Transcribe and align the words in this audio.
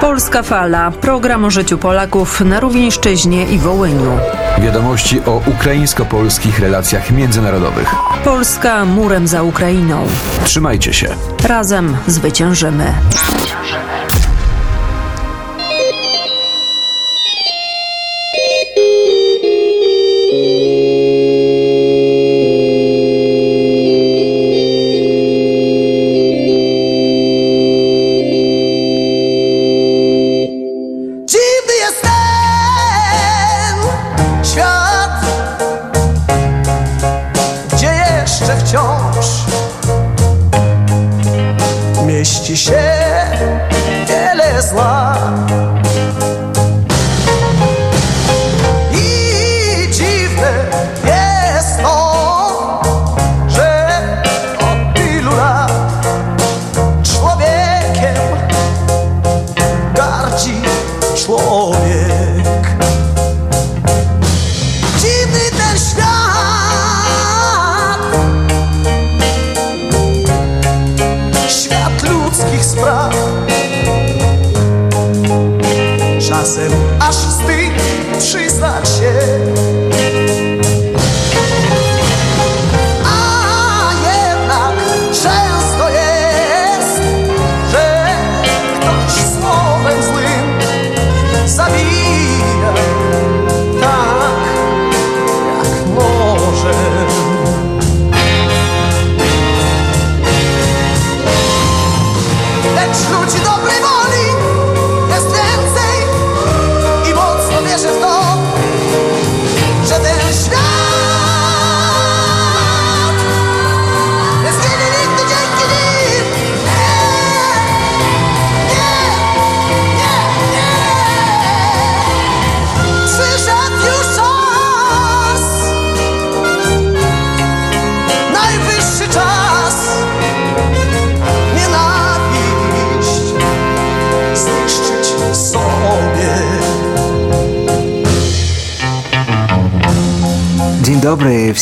Polska 0.00 0.42
Fala. 0.42 0.90
Program 0.90 1.44
o 1.44 1.50
życiu 1.50 1.78
Polaków 1.78 2.40
na 2.40 2.60
Rówieńszczyźnie 2.60 3.46
i 3.46 3.58
Wołyniu. 3.58 4.18
Wiadomości 4.58 5.20
o 5.26 5.42
ukraińsko-polskich 5.46 6.58
relacjach 6.58 7.10
międzynarodowych. 7.10 7.94
Polska 8.24 8.84
murem 8.84 9.28
za 9.28 9.42
Ukrainą. 9.42 10.06
Trzymajcie 10.44 10.94
się. 10.94 11.08
Razem 11.44 11.96
zwyciężymy. 12.06 12.94
Dziwny 13.10 13.97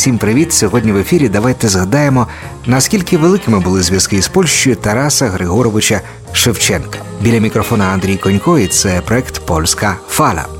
всім 0.06 0.18
привіт! 0.18 0.52
Сьогодні 0.52 0.92
в 0.92 0.96
ефірі 0.96 1.28
давайте 1.28 1.68
згадаємо, 1.68 2.26
наскільки 2.66 3.18
великими 3.18 3.60
були 3.60 3.82
зв'язки 3.82 4.22
з 4.22 4.28
Польщею 4.28 4.76
Тараса 4.76 5.26
Григоровича 5.26 6.00
Шевченка. 6.32 6.98
Біля 7.20 7.38
мікрофона 7.38 7.84
Андрій 7.84 8.16
Конько 8.16 8.58
і 8.58 8.66
це 8.66 9.00
проект 9.00 9.46
Польська 9.46 9.96
Фала. 10.08 10.55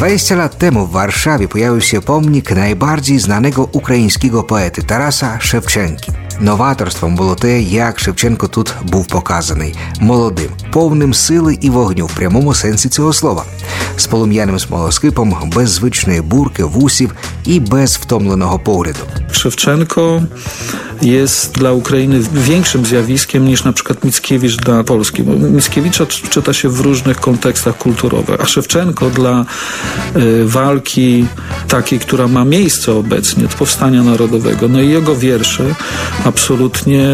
20 0.00 0.36
lat 0.36 0.58
temu 0.58 0.86
w 0.86 0.90
Warszawie 0.90 1.48
pojawił 1.48 1.80
się 1.80 2.00
pomnik 2.00 2.50
najbardziej 2.50 3.18
znanego 3.18 3.68
ukraińskiego 3.72 4.42
poety 4.42 4.82
Tarasa 4.82 5.40
Szewczenki. 5.40 6.12
Nowatorstwem 6.40 7.16
було 7.16 7.34
те, 7.34 7.60
як 7.60 8.00
Шевченко 8.00 8.48
тут 8.48 8.74
був 8.82 9.06
показаний 9.06 9.74
молодим, 10.00 10.50
повним 10.72 11.14
сили 11.14 11.58
і 11.60 11.70
вогню 11.70 12.06
в 12.06 12.14
прямому 12.14 12.54
сенсі 12.54 12.88
цього 12.88 13.12
слова, 13.12 13.44
з 13.96 14.06
полум'яним 14.06 14.58
смолоскипом, 14.58 15.52
без 15.56 15.70
звичної 15.70 16.20
бурки, 16.20 16.64
вусів 16.64 17.14
і 17.44 17.60
без 17.60 17.96
втомленого 17.96 18.58
погляду. 18.58 18.98
Шевченко 19.32 20.22
jest 21.02 21.52
dla 21.52 21.72
Ukrainy 21.72 22.20
większym 22.32 22.86
zjawiskiem 22.86 23.48
niż 23.48 23.64
na 23.64 23.72
przykład 23.72 24.04
Mickiewicz 24.04 24.56
dla 24.56 24.84
Polski. 24.84 25.22
Bo 25.22 25.32
Mickiewicza 25.32 26.06
czyta 26.06 26.52
się 26.52 26.68
w 26.68 26.80
różnych 26.80 27.20
kontekstach 27.20 27.78
kulturowych, 27.78 28.40
a 28.40 28.46
Szewczenko 28.46 29.10
dla 29.10 29.40
e, 29.40 29.44
walki 30.44 31.26
takiej, 31.68 31.98
która 31.98 32.28
ma 32.28 32.44
miejsce 32.44 32.92
obecnie, 32.92 33.44
od 33.44 33.54
powstania 33.54 34.02
narodowego. 34.02 34.68
No 34.68 34.80
i 34.80 34.88
jego 34.88 35.16
wiersze 35.16 35.74
absolutnie 36.24 37.08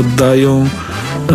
oddają 0.00 0.68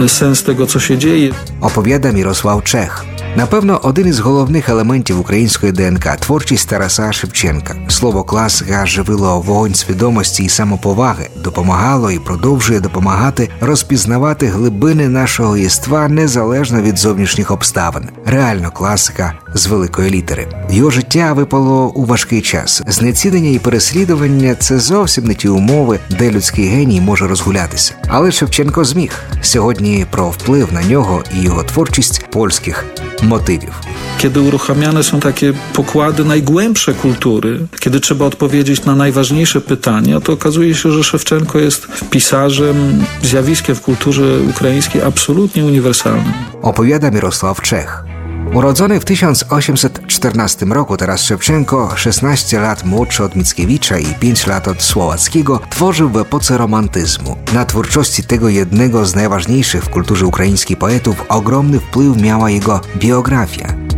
e, 0.05 0.09
sens 0.09 0.43
tego, 0.43 0.67
co 0.67 0.79
się 0.79 0.97
dzieje. 0.97 1.33
Opowiada 1.61 2.11
Mirosław 2.11 2.63
Czech, 2.63 3.05
Напевно, 3.35 3.79
один 3.83 4.07
із 4.07 4.19
головних 4.19 4.69
елементів 4.69 5.19
української 5.19 5.71
ДНК 5.71 6.15
творчість 6.19 6.69
Тараса 6.69 7.11
Шевченка. 7.11 7.75
Слово 7.87 8.23
класика 8.23 8.85
живило 8.85 9.41
вогонь 9.41 9.75
свідомості 9.75 10.43
і 10.43 10.49
самоповаги, 10.49 11.29
допомагало 11.43 12.11
і 12.11 12.19
продовжує 12.19 12.79
допомагати 12.79 13.49
розпізнавати 13.61 14.47
глибини 14.47 15.07
нашого 15.07 15.57
єства 15.57 16.07
незалежно 16.07 16.81
від 16.81 16.97
зовнішніх 16.97 17.51
обставин. 17.51 18.09
Реально 18.25 18.71
класика 18.71 19.33
з 19.53 19.67
великої 19.67 20.09
літери. 20.09 20.47
Його 20.69 20.91
життя 20.91 21.33
випало 21.33 21.87
у 21.87 22.05
важкий 22.05 22.41
час. 22.41 22.81
Знецінення 22.87 23.49
і 23.49 23.59
переслідування 23.59 24.55
це 24.55 24.79
зовсім 24.79 25.25
не 25.25 25.33
ті 25.33 25.49
умови, 25.49 25.99
де 26.19 26.31
людський 26.31 26.67
геній 26.67 27.01
може 27.01 27.27
розгулятися. 27.27 27.93
Але 28.07 28.31
Шевченко 28.31 28.83
зміг 28.83 29.23
сьогодні 29.41 30.05
про 30.11 30.29
вплив 30.29 30.73
на 30.73 30.83
нього 30.83 31.23
і 31.39 31.41
його 31.41 31.63
творчість 31.63 32.25
польських 32.29 32.85
motywów. 33.23 33.79
Kiedy 34.17 34.41
uruchamiane 34.41 35.03
są 35.03 35.19
takie 35.19 35.53
pokłady 35.73 36.25
najgłębsze 36.25 36.93
kultury, 36.93 37.67
kiedy 37.79 37.99
trzeba 37.99 38.25
odpowiedzieć 38.25 38.85
na 38.85 38.95
najważniejsze 38.95 39.61
pytania, 39.61 40.19
to 40.19 40.33
okazuje 40.33 40.75
się, 40.75 40.91
że 40.91 41.03
Szewczenko 41.03 41.59
jest 41.59 41.87
pisarzem, 42.09 43.05
zjawiskiem 43.21 43.75
w 43.75 43.81
kulturze 43.81 44.23
ukraińskiej 44.49 45.01
absolutnie 45.01 45.65
uniwersalnym. 45.65 46.33
Opowiada 46.61 47.11
Mirosław 47.11 47.61
Czech. 47.61 48.10
Urodzony 48.53 48.99
w 48.99 49.05
1814 49.05 50.65
roku 50.65 50.97
teraz 50.97 51.23
Szewczenko, 51.23 51.95
16 51.95 52.59
lat 52.59 52.85
młodszy 52.85 53.23
od 53.23 53.35
Mickiewicza 53.35 53.97
i 53.97 54.15
5 54.15 54.47
lat 54.47 54.67
od 54.67 54.83
Słowackiego, 54.83 55.59
tworzył 55.69 56.09
w 56.09 56.17
epoce 56.17 56.57
romantyzmu. 56.57 57.35
Na 57.53 57.65
twórczości 57.65 58.23
tego 58.23 58.49
jednego 58.49 59.05
z 59.05 59.15
najważniejszych 59.15 59.83
w 59.83 59.89
kulturze 59.89 60.25
ukraińskiej 60.25 60.77
poetów 60.77 61.25
ogromny 61.29 61.79
wpływ 61.79 62.21
miała 62.21 62.49
jego 62.49 62.81
biografia. 62.97 63.90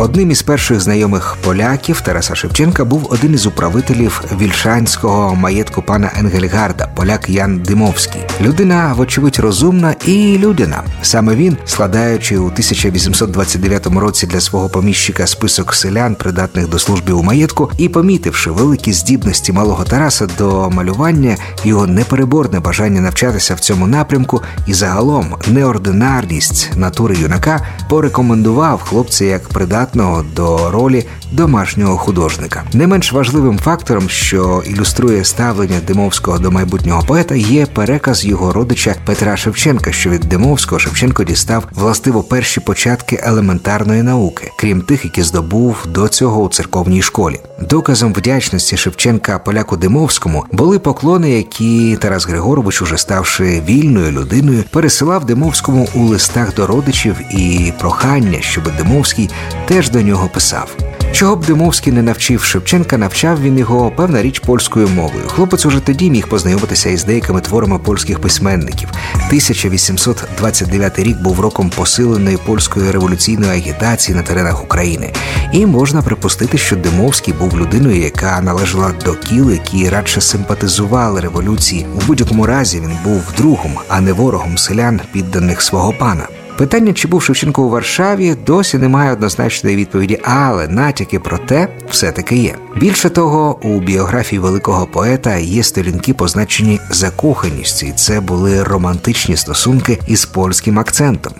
Одним 0.00 0.30
із 0.30 0.42
перших 0.42 0.80
знайомих 0.80 1.36
поляків 1.44 2.00
Тараса 2.00 2.34
Шевченка 2.34 2.84
був 2.84 3.06
один 3.10 3.34
із 3.34 3.46
управителів 3.46 4.24
вільшанського 4.40 5.34
маєтку 5.34 5.82
пана 5.82 6.12
Енгельгарда, 6.18 6.86
поляк 6.86 7.28
Ян 7.28 7.58
Димовський. 7.58 8.22
Людина, 8.40 8.94
вочевидь, 8.96 9.38
розумна 9.38 9.94
і 10.06 10.38
людяна. 10.38 10.82
Саме 11.02 11.34
він, 11.34 11.56
складаючи 11.64 12.38
у 12.38 12.44
1829 12.44 13.86
році 13.86 14.26
для 14.26 14.40
свого 14.40 14.68
поміщика 14.68 15.26
список 15.26 15.74
селян, 15.74 16.14
придатних 16.14 16.68
до 16.68 16.78
служби 16.78 17.12
у 17.12 17.22
маєтку, 17.22 17.70
і 17.78 17.88
помітивши 17.88 18.50
великі 18.50 18.92
здібності 18.92 19.52
малого 19.52 19.84
Тараса 19.84 20.28
до 20.38 20.70
малювання, 20.70 21.36
його 21.64 21.86
непереборне 21.86 22.60
бажання 22.60 23.00
навчатися 23.00 23.54
в 23.54 23.60
цьому 23.60 23.86
напрямку 23.86 24.42
і 24.66 24.74
загалом 24.74 25.34
неординарність 25.46 26.70
натури 26.76 27.16
юнака 27.16 27.66
порекомендував 27.88 28.82
хлопця 28.82 29.24
як 29.24 29.48
придатного 29.48 29.89
до 30.34 30.70
ролі 30.70 31.06
домашнього 31.32 31.96
художника. 31.96 32.64
Не 32.72 32.86
менш 32.86 33.12
важливим 33.12 33.58
фактором, 33.58 34.08
що 34.08 34.62
ілюструє 34.66 35.24
ставлення 35.24 35.80
Димовського 35.86 36.38
до 36.38 36.50
майбутнього 36.50 37.02
поета, 37.02 37.34
є 37.34 37.66
переказ 37.66 38.24
його 38.24 38.52
родича 38.52 38.94
Петра 39.04 39.36
Шевченка, 39.36 39.92
що 39.92 40.10
від 40.10 40.20
Димовського 40.20 40.78
Шевченко 40.78 41.24
дістав 41.24 41.64
властиво 41.74 42.22
перші 42.22 42.60
початки 42.60 43.20
елементарної 43.22 44.02
науки, 44.02 44.50
крім 44.58 44.82
тих, 44.82 45.04
які 45.04 45.22
здобув 45.22 45.76
до 45.88 46.08
цього 46.08 46.42
у 46.42 46.48
церковній 46.48 47.02
школі. 47.02 47.40
Доказом 47.60 48.12
вдячності 48.12 48.76
Шевченка 48.76 49.38
поляку 49.38 49.76
Димовському 49.76 50.44
були 50.52 50.78
поклони, 50.78 51.30
які 51.30 51.98
Тарас 52.00 52.26
Григорович, 52.26 52.82
уже 52.82 52.98
ставши 52.98 53.62
вільною 53.68 54.10
людиною, 54.12 54.64
пересилав 54.70 55.26
Димовському 55.26 55.88
у 55.94 56.04
листах 56.04 56.54
до 56.54 56.66
родичів 56.66 57.16
і 57.30 57.72
прохання, 57.78 58.38
щоб 58.40 58.64
Димовський 58.76 59.30
теж 59.68 59.79
до 59.88 60.02
нього 60.02 60.28
писав. 60.34 60.76
Чого 61.12 61.36
б 61.36 61.44
Димовський 61.44 61.92
не 61.92 62.02
навчив 62.02 62.42
Шевченка, 62.42 62.98
навчав 62.98 63.42
він 63.42 63.58
його 63.58 63.90
певна 63.96 64.22
річ 64.22 64.38
польською 64.38 64.88
мовою. 64.88 65.24
Хлопець 65.26 65.66
уже 65.66 65.80
тоді 65.80 66.10
міг 66.10 66.28
познайомитися 66.28 66.90
із 66.90 67.04
деякими 67.04 67.40
творами 67.40 67.78
польських 67.78 68.18
письменників. 68.18 68.88
1829 69.14 70.98
рік 70.98 71.16
був 71.22 71.40
роком 71.40 71.70
посиленої 71.70 72.36
польської 72.36 72.90
революційної 72.90 73.52
агітації 73.52 74.16
на 74.16 74.22
теренах 74.22 74.64
України. 74.64 75.12
І 75.52 75.66
можна 75.66 76.02
припустити, 76.02 76.58
що 76.58 76.76
Димовський 76.76 77.34
був 77.34 77.58
людиною, 77.58 77.96
яка 77.96 78.40
належала 78.40 78.92
до 79.04 79.14
кіл, 79.14 79.50
які 79.50 79.88
радше 79.88 80.20
симпатизували 80.20 81.20
революції. 81.20 81.86
У 81.94 82.06
будь-якому 82.06 82.46
разі 82.46 82.80
він 82.80 82.92
був 83.04 83.22
другом, 83.36 83.72
а 83.88 84.00
не 84.00 84.12
ворогом 84.12 84.58
селян, 84.58 85.00
підданих 85.12 85.62
свого 85.62 85.92
пана. 85.92 86.28
Питання, 86.60 86.92
чи 86.92 87.08
був 87.08 87.22
Шевченко 87.22 87.62
у 87.62 87.68
Варшаві, 87.68 88.34
досі 88.46 88.78
немає 88.78 89.12
однозначної 89.12 89.76
відповіді, 89.76 90.20
але 90.24 90.68
натяки 90.68 91.18
про 91.18 91.38
те 91.38 91.68
все-таки 91.90 92.36
є. 92.36 92.54
Більше 92.76 93.10
того, 93.10 93.58
у 93.62 93.80
біографії 93.80 94.38
великого 94.38 94.86
поета 94.86 95.36
є 95.36 95.62
сторінки, 95.62 96.14
позначені 96.14 96.80
закоханістю, 96.90 97.86
і 97.86 97.92
це 97.92 98.20
були 98.20 98.62
романтичні 98.62 99.36
стосунки 99.36 99.98
із 100.06 100.24
польським 100.24 100.78
акцентом. 100.78 101.32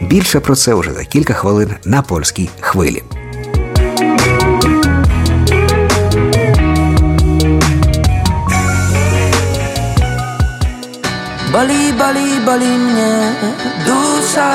Більше 0.00 0.40
про 0.40 0.56
це 0.56 0.74
вже 0.74 0.92
за 0.92 1.04
кілька 1.04 1.34
хвилин 1.34 1.70
на 1.84 2.02
польській 2.02 2.48
хвилі. 2.60 3.02
Boli, 11.58 11.92
boli, 11.92 12.40
boli 12.46 12.78
mnie 12.78 13.32
dusza. 13.86 14.50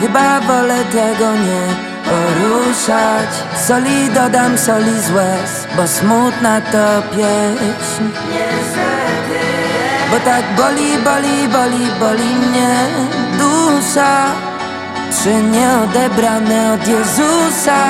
Chyba 0.00 0.40
wolę 0.40 0.78
tego 0.84 1.32
nie 1.32 1.62
poruszać. 2.04 3.30
Soli 3.66 4.10
dodam 4.14 4.58
soli 4.58 5.00
z 5.00 5.10
łez 5.10 5.66
Bo 5.76 5.88
smutna 5.88 6.60
to 6.60 7.02
pieśń. 7.10 8.04
Bo 10.10 10.16
tak 10.24 10.44
boli, 10.56 10.98
boli, 11.04 11.48
boli, 11.48 11.86
boli 12.00 12.30
mnie 12.34 12.74
dusza. 13.38 14.26
Trzy 15.12 15.34
nieodebrane 15.34 16.72
od 16.74 16.88
Jezusa. 16.88 17.82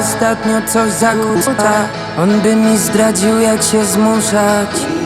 Ostatnio 0.00 0.62
coś 0.72 0.92
zakłóca. 0.92 1.72
On 2.18 2.40
by 2.40 2.56
mi 2.56 2.78
zdradził 2.78 3.40
jak 3.40 3.62
się 3.62 3.84
zmuszać 3.84 5.03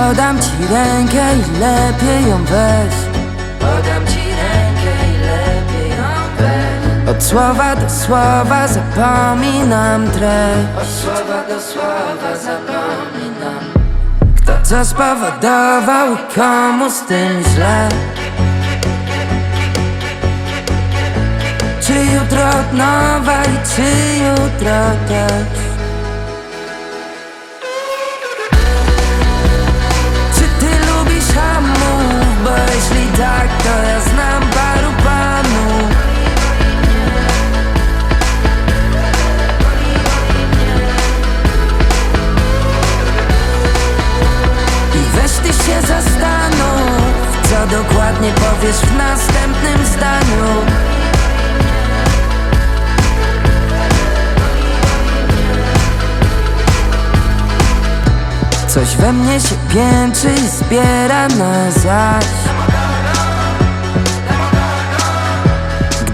Podam 0.00 0.38
ci 0.42 0.50
rękę 0.70 1.36
i 1.36 1.58
lepiej 1.60 2.30
ją 2.30 2.44
weź. 2.44 2.94
Podam 3.58 4.06
ci 4.06 4.20
rękę 4.40 4.92
i 5.08 5.18
lepiej 5.18 5.90
ją 5.90 6.10
weź. 6.38 7.16
Od 7.16 7.22
słowa 7.22 7.76
do 7.76 7.90
słowa 7.90 8.68
zapominam 8.68 10.10
treść. 10.10 10.68
Od 10.82 10.88
słowa 10.88 11.42
do 11.48 11.60
słowa 11.60 12.36
zapominam. 12.36 13.64
Kto 14.36 14.52
co 14.62 14.84
spowodował 14.84 16.14
i 16.14 16.34
komu 16.34 16.90
z 16.90 17.00
tym 17.00 17.42
źle? 17.54 17.88
Czy 21.80 21.92
jutro 21.92 22.48
od 22.48 22.72
nowa 22.72 23.42
i 23.44 23.76
czy 23.76 23.92
jutro 24.24 24.80
też 25.08 25.69
Bo 32.50 32.56
jeśli 32.56 33.06
tak, 33.18 33.48
to 33.62 33.82
ja 33.88 34.00
znam 34.00 34.42
paru 34.42 34.92
panów. 35.04 35.90
I 44.94 45.16
weź 45.16 45.32
ty 45.32 45.52
się 45.64 45.80
zastanów 45.80 46.90
Co 47.50 47.76
dokładnie 47.76 48.32
powiesz 48.32 48.76
w 48.76 48.96
następnym 48.96 49.86
zdaniu. 49.86 50.64
Coś 58.68 58.96
we 58.96 59.12
mnie 59.12 59.40
się 59.40 59.54
piętrzy 59.68 60.28
i 60.44 60.48
zbiera 60.48 61.28
na 61.28 61.70
zaś 61.70 62.39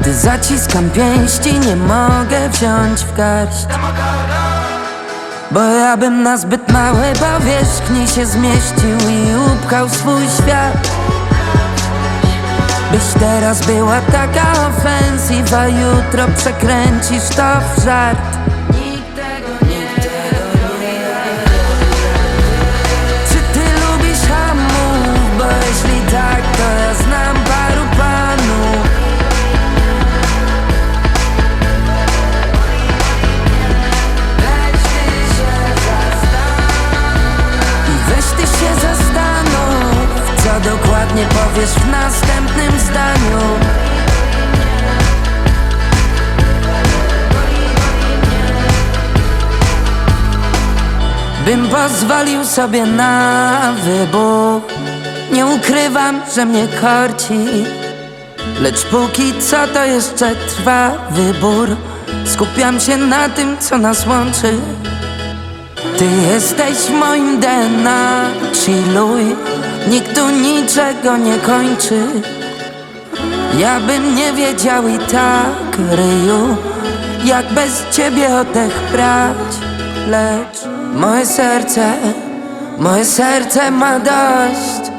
Gdy 0.07 0.15
zaciskam 0.15 0.91
pięści 0.91 1.59
nie 1.59 1.77
mogę 1.77 2.49
wziąć 2.49 3.01
w 3.01 3.17
garść. 3.17 3.67
Bo 5.51 5.61
ja 5.61 5.97
bym 5.97 6.23
na 6.23 6.37
zbyt 6.37 6.73
małej 6.73 7.13
powierzchni 7.15 8.09
się 8.09 8.27
zmieścił 8.27 9.11
i 9.11 9.53
upchał 9.53 9.89
swój 9.89 10.23
świat. 10.23 10.91
Byś 12.93 13.03
teraz 13.21 13.67
była 13.67 14.01
taka 14.01 14.53
ofensywa, 14.69 15.67
jutro 15.67 16.25
przekręcisz 16.37 17.29
to 17.37 17.61
w 17.77 17.85
żart 17.85 18.46
powiesz 41.37 41.71
w 41.71 41.91
następnym 41.91 42.81
zdaniu. 42.81 43.39
Bym 51.45 51.69
pozwolił 51.69 52.45
sobie 52.45 52.87
na 52.87 53.75
wybór. 53.85 54.63
Nie 55.33 55.47
ukrywam, 55.47 56.21
że 56.35 56.45
mnie 56.45 56.69
korci. 56.81 57.65
Lecz 58.61 58.85
póki 58.85 59.35
co 59.41 59.67
to 59.67 59.85
jeszcze 59.85 60.37
trwa 60.37 60.91
wybór. 61.11 61.77
Skupiam 62.25 62.81
się 62.81 62.97
na 62.97 63.29
tym, 63.29 63.59
co 63.59 63.79
nas 63.79 64.07
łączy. 64.07 64.61
Ty 65.99 66.05
jesteś 66.33 66.91
moim 67.01 67.41
DNA, 67.41 68.25
chilluj. 68.55 69.37
Nikt 69.87 70.15
tu 70.15 70.31
niczego 70.31 71.17
nie 71.17 71.39
kończy. 71.39 72.07
Ja 73.59 73.81
bym 73.81 74.15
nie 74.15 74.33
wiedział 74.33 74.89
i 74.89 74.99
tak, 74.99 75.79
ryju 75.91 76.57
Jak 77.25 77.53
bez 77.53 77.85
ciebie 77.91 78.37
oddech 78.37 78.81
brać 78.93 79.53
Lecz 80.09 80.77
moje 80.95 81.27
serce, 81.27 81.93
moje 82.79 83.05
serce 83.05 83.71
ma 83.71 83.99
dość. 83.99 84.91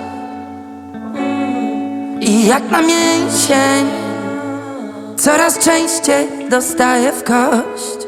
I 2.20 2.48
jak 2.48 2.72
na 2.72 2.82
mięsień 2.82 3.88
Coraz 5.18 5.60
częściej 5.60 6.28
dostaję 6.50 7.12
w 7.12 7.24
kość. 7.24 8.08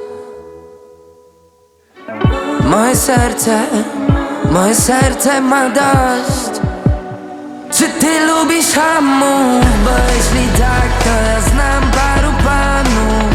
Moje 2.65 2.95
serce, 2.95 3.59
moje 4.51 4.75
serce 4.75 5.41
ma 5.41 5.69
dość 5.69 6.48
Czy 7.71 7.89
ty 7.89 8.25
lubisz 8.25 8.73
hamów? 8.75 9.65
Bo 9.83 9.89
jeśli 10.15 10.47
tak, 10.59 11.03
to 11.03 11.09
ja 11.09 11.41
znam 11.41 11.91
paru 11.91 12.33
panów 12.43 13.33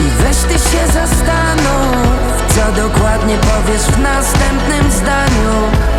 I 0.00 0.22
weź 0.22 0.36
się 0.62 0.86
zastanów 0.92 2.06
Co 2.48 2.82
dokładnie 2.82 3.36
powiesz 3.38 3.82
w 3.82 3.98
następnym 3.98 4.90
zdaniu 4.90 5.93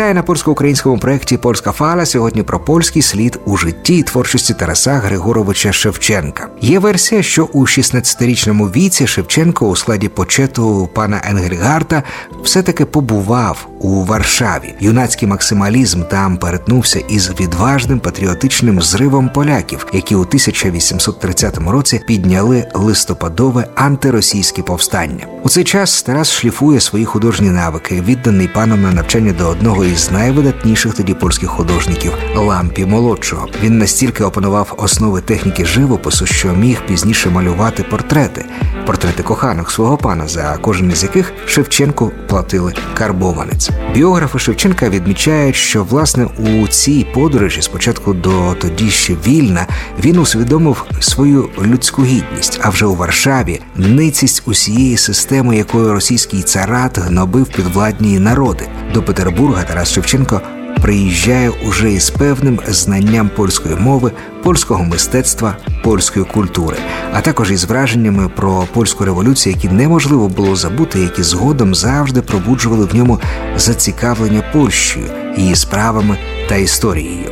Вітаю 0.00 0.14
на 0.14 0.22
польсько-українському 0.22 0.98
проєкті 0.98 1.36
Польська 1.36 1.72
фала. 1.72 2.06
Сьогодні 2.06 2.42
про 2.42 2.60
польський 2.60 3.02
слід 3.02 3.40
у 3.44 3.56
житті 3.56 3.98
і 3.98 4.02
творчості 4.02 4.54
Тараса 4.54 4.92
Григоровича 4.92 5.72
Шевченка. 5.72 6.48
Є 6.60 6.78
версія, 6.78 7.22
що 7.22 7.44
у 7.52 7.62
16-річному 7.62 8.70
віці 8.70 9.06
Шевченко 9.06 9.68
у 9.68 9.76
складі 9.76 10.08
почету 10.08 10.88
пана 10.94 11.22
Енгельгарта 11.24 12.02
все-таки 12.42 12.84
побував 12.84 13.69
у 13.80 14.04
Варшаві. 14.04 14.74
Юнацький 14.80 15.28
максималізм 15.28 16.02
там 16.02 16.36
перетнувся 16.36 16.98
із 16.98 17.30
відважним 17.40 18.00
патріотичним 18.00 18.82
зривом 18.82 19.28
поляків, 19.28 19.86
які 19.92 20.14
у 20.14 20.20
1830 20.20 21.58
році 21.58 22.00
підняли 22.06 22.66
листопадове 22.74 23.66
антиросійське 23.74 24.62
повстання. 24.62 25.26
У 25.42 25.48
цей 25.48 25.64
час 25.64 26.02
Тарас 26.02 26.32
шліфує 26.32 26.80
свої 26.80 27.04
художні 27.04 27.50
навики, 27.50 28.02
відданий 28.06 28.48
паном 28.48 28.82
на 28.82 28.92
навчання 28.92 29.32
до 29.32 29.48
одного 29.48 29.84
із 29.84 30.10
найвидатніших 30.10 30.94
тоді 30.94 31.14
польських 31.14 31.48
художників 31.48 32.12
Лампі 32.36 32.86
Молодшого. 32.86 33.48
Він 33.62 33.78
настільки 33.78 34.24
опанував 34.24 34.74
основи 34.76 35.20
техніки 35.20 35.64
живопису, 35.64 36.26
що 36.26 36.48
міг 36.48 36.86
пізніше 36.86 37.30
малювати 37.30 37.82
портрети, 37.82 38.44
портрети 38.86 39.22
коханих 39.22 39.70
свого 39.70 39.96
пана, 39.96 40.28
за 40.28 40.58
кожен 40.62 40.90
із 40.90 41.02
яких 41.02 41.32
Шевченку 41.46 42.12
платили 42.28 42.74
карбованець. 42.94 43.69
Біографи 43.94 44.38
Шевченка 44.38 44.88
відмічають, 44.88 45.56
що 45.56 45.84
власне 45.84 46.24
у 46.24 46.68
цій 46.68 47.06
подорожі, 47.14 47.62
спочатку 47.62 48.14
до 48.14 48.54
тоді 48.54 48.90
ще 48.90 49.14
вільна, 49.26 49.66
він 50.04 50.18
усвідомив 50.18 50.84
свою 51.00 51.48
людську 51.62 52.04
гідність, 52.04 52.60
а 52.62 52.70
вже 52.70 52.86
у 52.86 52.94
Варшаві 52.94 53.60
ницість 53.76 54.42
усієї 54.46 54.96
системи, 54.96 55.56
якою 55.56 55.92
російський 55.92 56.42
царат 56.42 56.98
гнобив 56.98 57.46
підвладні 57.46 58.18
народи. 58.18 58.68
До 58.94 59.02
Петербурга 59.02 59.62
Тарас 59.62 59.92
Шевченко 59.92 60.40
приїжджає 60.82 61.50
уже 61.68 61.92
із 61.92 62.10
певним 62.10 62.60
знанням 62.68 63.30
польської 63.36 63.76
мови, 63.76 64.12
польського 64.42 64.84
мистецтва, 64.84 65.56
польської 65.84 66.24
культури, 66.24 66.76
а 67.12 67.20
також 67.20 67.50
із 67.50 67.64
враженнями 67.64 68.28
про 68.28 68.64
польську 68.72 69.04
революцію, 69.04 69.54
які 69.54 69.68
неможливо 69.68 70.28
було 70.28 70.56
забути, 70.56 71.00
які 71.00 71.22
згодом 71.22 71.74
завжди 71.74 72.22
пробуджували 72.22 72.84
в 72.84 72.94
ньому 72.94 73.20
зацікавлення 73.56 74.42
Польщею, 74.52 75.06
її 75.36 75.56
справами 75.56 76.16
та 76.48 76.56
історією. 76.56 77.30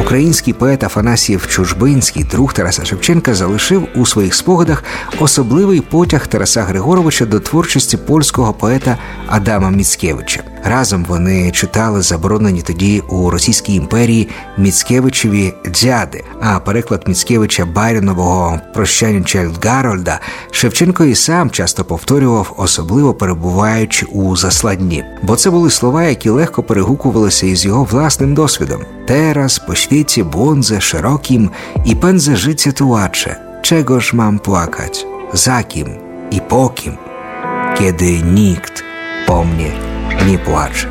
Український 0.00 0.54
поет 0.54 0.84
Афанасієв 0.84 1.46
Чужбинський, 1.46 2.24
друг 2.24 2.52
Тараса 2.52 2.84
Шевченка, 2.84 3.34
залишив 3.34 3.88
у 3.94 4.06
своїх 4.06 4.34
спогадах 4.34 4.84
особливий 5.18 5.80
потяг 5.80 6.26
Тараса 6.26 6.62
Григоровича 6.62 7.26
до 7.26 7.40
творчості 7.40 7.96
польського 7.96 8.52
поета 8.52 8.98
Адама 9.26 9.70
Міцкевича. 9.70 10.53
Разом 10.64 11.04
вони 11.08 11.50
читали 11.50 12.02
заборонені 12.02 12.62
тоді 12.62 13.00
у 13.08 13.30
Російській 13.30 13.74
імперії 13.74 14.28
Міцкевичеві 14.58 15.54
дзяди, 15.68 16.24
а 16.40 16.58
переклад 16.58 17.04
Міцкевича 17.06 17.64
Байронового 17.64 18.60
прощання 18.74 19.24
Гарольда 19.64 20.20
Шевченко 20.50 21.04
і 21.04 21.14
сам 21.14 21.50
часто 21.50 21.84
повторював, 21.84 22.54
особливо 22.56 23.14
перебуваючи 23.14 24.06
у 24.06 24.36
засладні, 24.36 25.04
бо 25.22 25.36
це 25.36 25.50
були 25.50 25.70
слова, 25.70 26.04
які 26.04 26.28
легко 26.28 26.62
перегукувалися 26.62 27.46
із 27.46 27.64
його 27.64 27.84
власним 27.84 28.34
досвідом. 28.34 28.80
Teraz 29.08 29.58
po 29.66 29.74
świecie 29.74 30.24
błądzę 30.24 30.80
szerokim 30.80 31.50
i 31.84 31.96
pędzę 31.96 32.36
życie 32.36 32.72
tułacze. 32.72 33.36
Czegoż 33.62 34.12
mam 34.12 34.38
płakać? 34.38 35.06
Za 35.32 35.62
kim 35.62 35.88
i 36.30 36.40
po 36.40 36.68
kim? 36.68 36.96
Kiedy 37.78 38.22
nikt 38.22 38.84
po 39.26 39.44
nie 40.26 40.38
płacze. 40.38 40.88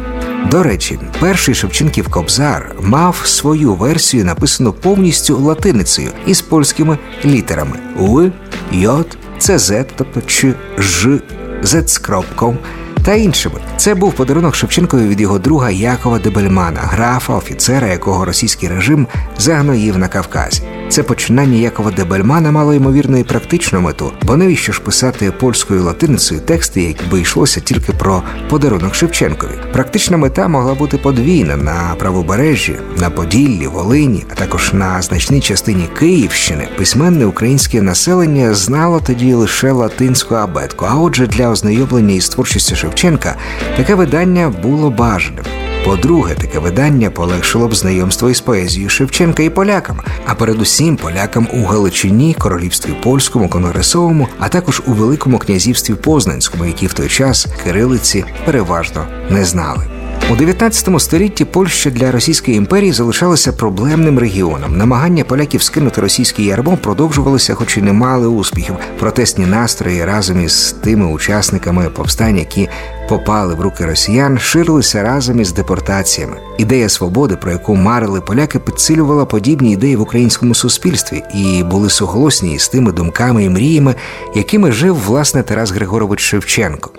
До 0.52 0.64
речі, 0.64 1.00
перший 1.20 1.56
Шевченків 1.56 2.10
Кобзар 2.10 2.76
мав 2.82 3.22
свою 3.26 3.74
версію, 3.74 4.26
написану 4.26 4.74
повністю 4.74 5.38
латиницею 5.38 6.12
із 6.28 6.42
польськими 6.42 6.98
літерами 7.26 7.80
В, 7.98 8.32
Й, 8.72 8.90
ЦЗ, 9.38 9.74
тобто 9.96 10.22
Ч, 10.22 10.54
Ж, 10.78 11.20
З 11.64 11.88
з 11.88 11.98
кропком 11.98 12.58
та 13.04 13.14
іншими. 13.14 13.56
Це 13.78 13.96
був 13.96 14.14
подарунок 14.14 14.56
Шевченкові 14.56 15.08
від 15.08 15.22
його 15.22 15.40
друга 15.40 15.72
Якова 15.72 16.20
Дебельмана, 16.20 16.80
графа, 16.80 17.36
офіцера, 17.36 17.88
якого 17.88 18.26
російський 18.26 18.70
режим 18.70 19.08
загноїв 19.38 19.98
на 19.98 20.08
Кавказі. 20.08 20.62
Це 20.90 21.04
починання 21.04 21.58
Якова 21.58 21.92
Дебельмана 21.92 22.52
мало 22.52 22.74
ймовірно 22.74 23.18
і 23.18 23.24
практичну 23.24 23.82
мету, 23.82 24.12
бо 24.22 24.38
навіщо 24.38 24.72
ж 24.72 24.82
писати 24.82 25.32
польською 25.32 25.84
латиницею 25.84 26.42
тексти, 26.42 26.82
якби 26.82 27.22
йшлося 27.22 27.60
тільки 27.60 27.92
про 27.94 28.24
подарунок 28.50 28.96
Шевченкові. 28.96 29.52
Практична 29.74 30.18
мета 30.18 30.48
могла 30.48 30.74
бути 30.74 30.98
подвійна 30.98 31.58
на 31.58 31.96
правобережжі, 32.00 32.76
на 32.98 33.10
Поділлі, 33.10 33.68
Волині, 33.68 34.26
а 34.32 34.36
також 34.36 34.74
на 34.74 35.02
значній 35.02 35.42
частині 35.42 35.88
Київщини. 36.00 36.68
Письменне 36.78 37.26
українське 37.26 37.82
населення 37.82 38.54
знало 38.54 39.02
тоді 39.06 39.34
лише 39.34 39.72
латинську 39.72 40.36
абетку. 40.36 40.86
А 40.90 40.96
отже, 40.96 41.28
для 41.28 41.50
ознайомлення 41.50 42.14
із 42.14 42.30
творчістю 42.30 42.76
Шевченка 42.76 43.36
таке 43.78 43.96
видання 43.96 44.50
було 44.64 44.90
бажаним. 44.90 45.63
По-друге, 45.86 46.36
таке 46.36 46.60
видання 46.60 47.10
полегшило 47.10 47.68
б 47.68 47.76
знайомство 47.76 48.30
із 48.30 48.42
поезією 48.42 48.90
Шевченка 48.90 49.44
і 49.44 49.50
полякам, 49.50 50.00
а 50.26 50.36
передусім 50.36 50.98
полякам 50.98 51.48
у 51.54 51.64
Галичині, 51.64 52.36
королівстві 52.40 52.94
польському, 53.04 53.50
конгресовому, 53.50 54.28
а 54.40 54.50
також 54.50 54.82
у 54.88 54.92
Великому 54.92 55.38
князівстві 55.38 55.94
Познанському, 55.94 56.66
які 56.66 56.88
в 56.88 56.94
той 56.94 57.08
час 57.08 57.48
кирилиці 57.64 58.26
переважно 58.46 59.08
не 59.30 59.46
знали. 59.46 59.88
У 60.32 60.36
19 60.36 61.02
столітті 61.02 61.46
Польща 61.46 61.90
для 61.90 62.12
Російської 62.12 62.58
імперії 62.58 62.92
залишалася 62.92 63.54
проблемним 63.54 64.20
регіоном. 64.20 64.78
Намагання 64.78 65.24
поляків 65.24 65.62
скинути 65.62 66.02
російське 66.02 66.44
ярмо 66.44 66.78
продовжувалися, 66.78 67.56
хоч 67.56 67.78
і 67.78 67.82
не 67.82 67.94
мали 67.94 68.28
успіхів. 68.28 68.76
Протестні 69.00 69.46
настрої 69.46 70.06
разом 70.06 70.44
із 70.44 70.76
тими 70.84 71.06
учасниками 71.06 71.90
повстань, 71.90 72.38
які 72.38 72.70
попали 73.10 73.56
в 73.56 73.62
руки 73.62 73.86
росіян, 73.86 74.38
ширилися 74.40 75.04
разом 75.04 75.40
із 75.40 75.54
депортаціями. 75.54 76.38
Ідея 76.58 76.90
свободи, 76.90 77.36
про 77.36 77.52
яку 77.52 77.76
марили 77.76 78.22
поляки, 78.22 78.60
підсилювала 78.60 79.26
подібні 79.26 79.72
ідеї 79.72 79.96
в 79.96 80.02
українському 80.02 80.56
суспільстві 80.56 81.24
і 81.36 81.64
були 81.64 81.90
суголосні 81.90 82.54
із 82.54 82.68
тими 82.68 82.92
думками 82.92 83.44
і 83.44 83.50
мріями, 83.50 83.96
якими 84.36 84.72
жив 84.72 84.96
власне 85.06 85.44
Тарас 85.44 85.72
Григорович 85.72 86.20
Шевченко. 86.20 86.90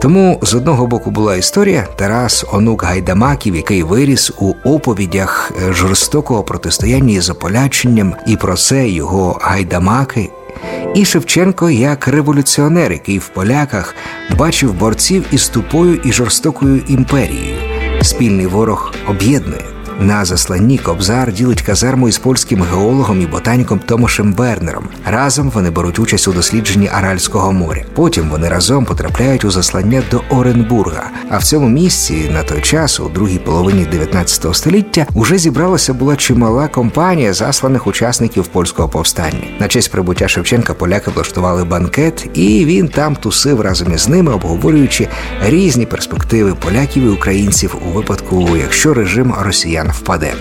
Тому 0.00 0.38
з 0.42 0.54
одного 0.54 0.86
боку 0.86 1.10
була 1.10 1.36
історія 1.36 1.86
Тарас 1.96 2.44
онук 2.52 2.82
Гайдамаків, 2.82 3.56
який 3.56 3.82
виріс 3.82 4.32
у 4.38 4.54
оповідях 4.64 5.52
е, 5.68 5.72
жорстокого 5.72 6.42
протистояння 6.42 7.14
із 7.14 7.30
ополяченням, 7.30 8.14
і 8.26 8.36
про 8.36 8.54
це 8.54 8.88
його 8.88 9.38
гайдамаки. 9.42 10.30
І 10.94 11.04
Шевченко 11.04 11.70
як 11.70 12.08
революціонер, 12.08 12.92
який 12.92 13.18
в 13.18 13.28
поляках 13.28 13.94
бачив 14.38 14.74
борців 14.74 15.24
із 15.32 15.48
тупою 15.48 16.00
і 16.04 16.12
жорстокою 16.12 16.82
імперією. 16.88 17.56
Спільний 18.02 18.46
ворог 18.46 18.94
об'єднує. 19.08 19.69
На 20.00 20.24
засланні 20.24 20.78
Кобзар 20.78 21.32
ділить 21.32 21.62
казарму 21.62 22.08
із 22.08 22.18
польським 22.18 22.62
геологом 22.62 23.22
і 23.22 23.26
ботаніком 23.26 23.78
Томашем 23.78 24.32
Бернером. 24.32 24.88
Разом 25.06 25.50
вони 25.50 25.70
беруть 25.70 25.98
участь 25.98 26.28
у 26.28 26.32
дослідженні 26.32 26.88
Аральського 26.92 27.52
моря. 27.52 27.84
Потім 27.94 28.28
вони 28.28 28.48
разом 28.48 28.84
потрапляють 28.84 29.44
у 29.44 29.50
заслання 29.50 30.02
до 30.10 30.22
Оренбурга. 30.30 31.10
А 31.30 31.38
в 31.38 31.44
цьому 31.44 31.68
місці 31.68 32.30
на 32.32 32.42
той 32.42 32.60
час, 32.60 33.00
у 33.00 33.08
другій 33.08 33.38
половині 33.38 33.86
19 33.90 34.56
століття, 34.56 35.06
уже 35.14 35.38
зібралася 35.38 35.94
була 35.94 36.16
чимала 36.16 36.68
компанія 36.68 37.32
засланих 37.32 37.86
учасників 37.86 38.46
польського 38.46 38.88
повстання. 38.88 39.42
На 39.58 39.68
честь 39.68 39.92
прибуття 39.92 40.28
Шевченка 40.28 40.74
поляки 40.74 41.10
влаштували 41.10 41.64
банкет, 41.64 42.28
і 42.34 42.64
він 42.64 42.88
там 42.88 43.16
тусив 43.16 43.60
разом 43.60 43.92
із 43.94 44.08
ними, 44.08 44.32
обговорюючи 44.32 45.08
різні 45.46 45.86
перспективи 45.86 46.54
поляків 46.54 47.02
і 47.02 47.08
українців 47.08 47.76
у 47.88 47.90
випадку, 47.90 48.48
якщо 48.56 48.94
режим 48.94 49.34
росіян 49.40 49.89
впаде. 49.90 50.34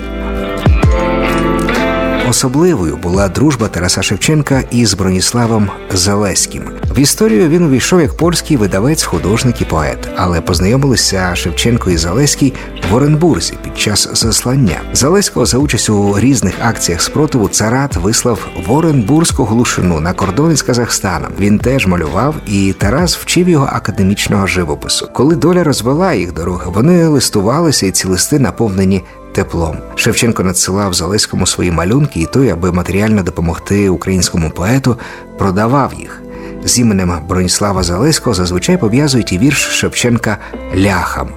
Особливою 2.29 2.98
була 2.98 3.29
дружба 3.29 3.68
Тараса 3.68 4.01
Шевченка 4.01 4.63
із 4.72 4.94
Броніславом 4.94 5.70
Залеським. 5.94 6.63
В 6.96 7.00
історію 7.00 7.50
він 7.50 7.63
увійшов 7.63 8.01
як 8.01 8.18
польський 8.18 8.58
видавець, 8.58 9.03
художник 9.03 9.62
і 9.62 9.65
поет, 9.65 10.10
але 10.15 10.41
познайомилися 10.41 11.36
Шевченко 11.36 11.89
і 11.89 11.98
Залеський 11.98 12.53
в 12.91 12.96
Оренбурзі 12.96 13.53
під 13.63 13.77
час 13.77 14.10
заслання. 14.13 14.82
Залеського 14.94 15.46
за 15.46 15.58
участь 15.58 15.89
у 15.89 16.20
різних 16.20 16.53
акціях 16.62 17.01
спротиву 17.01 17.48
царат 17.48 17.96
вислав 17.96 18.48
в 18.68 18.72
Оренбурзьку 18.72 19.44
глушину 19.44 20.00
на 20.00 20.13
кордоні 20.13 20.56
з 20.56 20.62
Казахстаном. 20.62 21.32
Він 21.39 21.60
теж 21.60 21.88
малював, 21.88 22.36
і 22.48 22.74
Тарас 22.74 23.18
вчив 23.18 23.50
його 23.50 23.70
академічного 23.72 24.48
живопису. 24.48 25.10
Коли 25.13 25.36
доля 25.36 25.63
розвела 25.63 26.13
їх 26.13 26.34
дороги, 26.34 26.65
вони 26.74 27.08
листувалися, 27.08 27.86
і 27.86 27.91
ці 27.91 28.08
листи 28.08 28.39
наповнені 28.39 29.03
теплом. 29.32 29.78
Шевченко 29.96 30.44
надсилав 30.44 30.94
Залеському 30.94 31.48
свої 31.48 31.72
малюнки, 31.72 32.20
і 32.20 32.26
той, 32.26 32.50
аби 32.50 32.72
матеріально 32.72 33.24
допомогти 33.24 33.90
українському 33.90 34.50
поету, 34.50 34.98
продавав 35.38 35.94
їх. 35.94 36.22
З 36.64 36.80
іменем 36.80 37.14
Броніслава 37.28 37.84
Залеського 37.84 38.34
зазвичай 38.34 38.78
пов'язують 38.78 39.34
і 39.34 39.38
вірш 39.38 39.58
Шевченка 39.58 40.38
ляхам. 40.76 41.30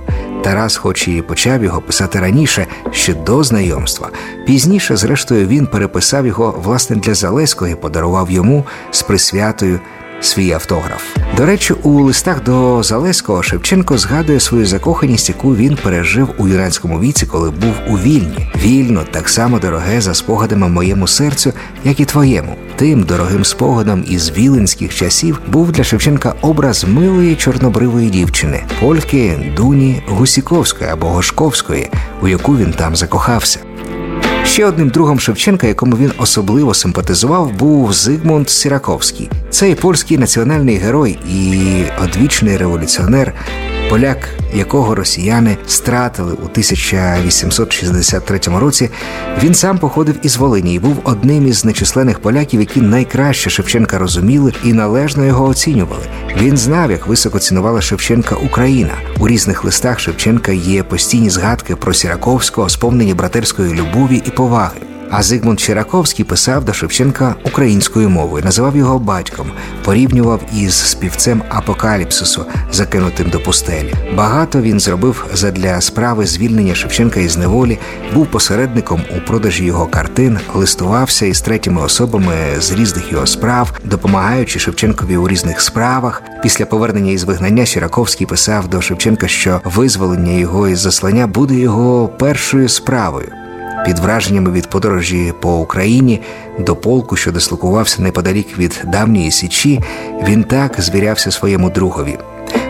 Тарас, 0.43 0.77
хоч 0.77 1.09
і 1.09 1.23
почав 1.23 1.65
його 1.65 1.81
писати 1.81 2.21
раніше, 2.21 2.67
ще 2.91 3.15
до 3.15 3.45
знайомства. 3.45 4.09
Пізніше, 4.47 4.97
зрештою, 4.97 5.47
він 5.47 5.67
переписав 5.67 6.27
його 6.27 6.61
власне 6.63 6.97
для 6.97 7.15
Залеського 7.15 7.71
і 7.71 7.75
подарував 7.75 8.31
йому 8.31 8.65
з 8.91 9.03
присвятою 9.03 9.81
свій 10.21 10.53
автограф. 10.53 11.22
До 11.37 11.47
речі, 11.47 11.75
у 11.83 12.01
листах 12.01 12.45
до 12.45 12.83
Залеського 12.83 13.43
Шевченко 13.43 13.99
згадує 13.99 14.41
свою 14.41 14.67
закоханість, 14.67 15.29
яку 15.29 15.57
він 15.57 15.79
пережив 15.83 16.29
у 16.39 16.49
юнацькому 16.49 17.01
віці, 17.01 17.27
коли 17.27 17.51
був 17.51 17.75
у 17.89 17.99
вільні. 17.99 18.53
Вільно 18.57 19.04
так 19.11 19.28
само 19.28 19.59
дороге 19.59 20.00
за 20.00 20.15
спогадами 20.15 20.69
моєму 20.69 21.06
серцю, 21.06 21.52
як 21.85 22.00
і 22.00 22.04
твоєму. 22.04 22.56
Тим 22.76 23.02
дорогим 23.02 23.45
спогадом 23.45 24.04
із 24.09 24.30
віленських 24.30 24.95
часів 24.95 25.41
був 25.49 25.73
для 25.73 25.85
Шевченка 25.85 26.35
образ 26.41 26.85
милої 26.85 27.37
чорнобривої 27.37 28.11
дівчини, 28.11 28.65
польки 28.80 29.52
Дуні 29.56 30.02
Гусіковської 30.09 30.91
або 30.91 31.06
Гошковської, 31.06 31.91
у 32.23 32.28
яку 32.28 32.56
він 32.56 32.73
там 32.73 32.97
закохався. 32.97 33.61
Ще 34.52 34.67
одним 34.67 34.88
другом 34.88 35.21
Шевченка, 35.21 35.67
якому 35.67 35.97
він 35.97 36.12
особливо 36.19 36.75
симпатизував, 36.75 37.52
був 37.52 37.93
Зигмунд 37.93 38.50
Сіраковський. 38.50 39.30
Цей 39.50 39.75
польський 39.75 40.19
національний 40.19 40.76
герой 40.76 41.19
і 41.28 41.65
одвічний 42.04 42.56
революціонер, 42.56 43.34
поляк, 43.93 44.28
якого 44.55 44.95
росіяни 44.95 45.57
стратили 45.67 46.33
у 46.33 46.45
1863 46.45 48.41
році. 48.59 48.91
Він 49.43 49.55
сам 49.55 49.78
походив 49.78 50.15
із 50.23 50.37
Волині 50.37 50.75
і 50.75 50.78
був 50.78 51.00
одним 51.05 51.47
із 51.47 51.65
нечисленних 51.65 52.19
поляків, 52.19 52.61
які 52.61 52.81
найкраще 52.81 53.50
Шевченка 53.50 53.99
розуміли 53.99 54.52
і 54.65 54.73
належно 54.73 55.25
його 55.25 55.45
оцінювали. 55.45 56.02
Він 56.37 56.57
знав, 56.57 56.91
як 56.91 57.07
високо 57.07 57.39
цінувала 57.39 57.81
Шевченка 57.81 58.35
Україна. 58.35 58.95
У 59.21 59.28
різних 59.28 59.65
листах 59.65 60.00
Шевченка 60.00 60.52
є 60.52 60.83
постійні 60.83 61.31
згадки 61.31 61.76
про 61.76 61.95
Сіраковського, 61.95 62.69
сповнені 62.69 63.15
братерської 63.15 63.75
любові 63.75 64.23
і 64.26 64.31
поваги. 64.31 64.92
А 65.15 65.23
Зигмунд 65.23 65.61
Чираковський 65.61 66.25
писав 66.25 66.65
до 66.65 66.73
Шевченка 66.73 67.35
українською 67.45 68.11
мовою, 68.11 68.45
називав 68.45 68.77
його 68.77 68.99
батьком, 68.99 69.47
порівнював 69.85 70.41
із 70.57 70.75
співцем 70.75 71.43
апокаліпсису, 71.49 72.45
закинутим 72.73 73.31
до 73.31 73.41
пустелі. 73.41 73.95
Багато 74.15 74.61
він 74.61 74.81
зробив 74.81 75.27
задля 75.35 75.81
справи 75.81 76.27
звільнення 76.27 76.75
Шевченка 76.75 77.21
із 77.21 77.37
неволі, 77.37 77.79
був 78.15 78.27
посередником 78.27 79.03
у 79.17 79.21
продажі 79.27 79.65
його 79.65 79.87
картин, 79.87 80.39
листувався 80.55 81.27
із 81.27 81.41
третіми 81.41 81.83
особами 81.83 82.35
з 82.59 82.73
різних 82.73 83.13
його 83.13 83.27
справ, 83.27 83.73
допомагаючи 83.85 84.59
Шевченкові 84.59 85.17
у 85.17 85.29
різних 85.29 85.61
справах. 85.61 86.23
Після 86.43 86.67
повернення 86.67 87.13
із 87.13 87.25
вигнання 87.25 87.67
Чираковський 87.67 88.27
писав 88.27 88.69
до 88.69 88.81
Шевченка, 88.83 89.29
що 89.29 89.61
визволення 89.65 90.33
його 90.33 90.69
із 90.69 90.79
заслання 90.79 91.27
буде 91.27 91.55
його 91.55 92.09
першою 92.09 92.69
справою. 92.69 93.42
Під 93.84 93.99
враженнями 93.99 94.50
від 94.50 94.71
подорожі 94.71 95.32
по 95.40 95.58
Україні 95.58 96.21
до 96.58 96.76
полку, 96.76 97.16
що 97.16 97.32
дислокувався 97.32 98.02
неподалік 98.02 98.58
від 98.58 98.82
давньої 98.84 99.30
січі, 99.30 99.80
він 100.28 100.45
так 100.45 100.80
звірявся 100.80 101.30
своєму 101.30 101.71
другові. 101.71 102.18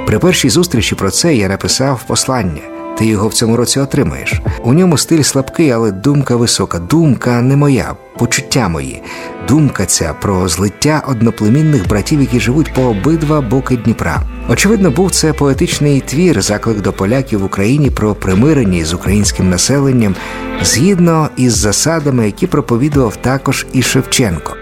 При 0.07 0.19
першій 0.19 0.51
зустрічі 0.51 0.95
про 0.95 1.11
це 1.11 1.35
я 1.35 1.49
написав 1.49 2.03
послання. 2.07 2.61
Ти 2.99 3.07
його 3.07 3.29
в 3.29 3.35
цьому 3.35 3.57
році 3.57 3.81
отримаєш. 3.81 4.41
У 4.65 4.73
ньому 4.73 4.99
стиль 4.99 5.23
слабкий, 5.23 5.71
але 5.71 5.93
думка 5.93 6.37
висока. 6.37 6.79
Думка 6.79 7.43
не 7.43 7.57
моя, 7.57 7.95
почуття 8.19 8.69
мої. 8.69 9.03
Думка 9.49 9.87
ця 9.87 10.15
про 10.15 10.49
злиття 10.49 11.03
одноплемінних 11.09 11.89
братів, 11.89 12.21
які 12.21 12.41
живуть 12.41 12.75
по 12.75 12.83
обидва 12.83 13.41
боки 13.41 13.77
Дніпра. 13.77 14.23
Очевидно, 14.49 14.91
був 14.91 15.11
це 15.11 15.33
поетичний 15.33 16.01
твір, 16.01 16.43
заклик 16.43 16.81
до 16.81 16.93
поляків 16.93 17.41
в 17.41 17.45
Україні 17.45 17.91
про 17.91 18.15
примирення 18.15 18.85
з 18.85 18.95
українським 18.95 19.51
населенням, 19.51 20.15
згідно 20.63 21.29
із 21.37 21.57
засадами, 21.57 22.27
які 22.27 22.47
проповідував 22.47 23.17
також 23.17 23.67
і 23.73 23.83
Шевченко. 23.83 24.62